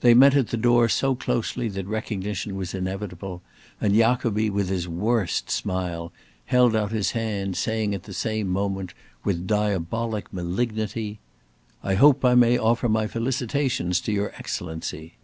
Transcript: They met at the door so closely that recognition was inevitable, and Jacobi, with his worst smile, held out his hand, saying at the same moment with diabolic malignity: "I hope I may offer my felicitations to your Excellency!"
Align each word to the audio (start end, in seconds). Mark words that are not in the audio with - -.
They 0.00 0.14
met 0.14 0.34
at 0.36 0.48
the 0.48 0.56
door 0.56 0.88
so 0.88 1.14
closely 1.14 1.68
that 1.68 1.86
recognition 1.86 2.56
was 2.56 2.74
inevitable, 2.74 3.40
and 3.80 3.94
Jacobi, 3.94 4.50
with 4.50 4.68
his 4.68 4.88
worst 4.88 5.48
smile, 5.48 6.12
held 6.46 6.74
out 6.74 6.90
his 6.90 7.12
hand, 7.12 7.56
saying 7.56 7.94
at 7.94 8.02
the 8.02 8.12
same 8.12 8.48
moment 8.48 8.94
with 9.22 9.46
diabolic 9.46 10.32
malignity: 10.32 11.20
"I 11.84 11.94
hope 11.94 12.24
I 12.24 12.34
may 12.34 12.58
offer 12.58 12.88
my 12.88 13.06
felicitations 13.06 14.00
to 14.00 14.12
your 14.12 14.30
Excellency!" 14.36 15.14